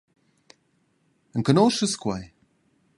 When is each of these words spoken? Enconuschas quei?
Enconuschas 1.39 1.93
quei? 2.03 2.23